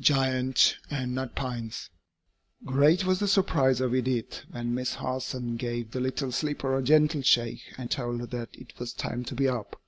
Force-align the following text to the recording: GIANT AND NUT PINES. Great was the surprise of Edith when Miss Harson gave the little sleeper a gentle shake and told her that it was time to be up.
GIANT 0.00 0.76
AND 0.90 1.14
NUT 1.14 1.34
PINES. 1.34 1.90
Great 2.64 3.04
was 3.04 3.18
the 3.20 3.28
surprise 3.28 3.78
of 3.82 3.94
Edith 3.94 4.40
when 4.50 4.74
Miss 4.74 4.94
Harson 4.94 5.56
gave 5.56 5.90
the 5.90 6.00
little 6.00 6.32
sleeper 6.32 6.74
a 6.78 6.82
gentle 6.82 7.20
shake 7.20 7.64
and 7.76 7.90
told 7.90 8.20
her 8.20 8.26
that 8.28 8.48
it 8.56 8.72
was 8.78 8.94
time 8.94 9.22
to 9.24 9.34
be 9.34 9.46
up. 9.48 9.78